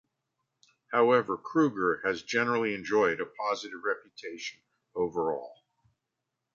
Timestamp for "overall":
4.95-5.61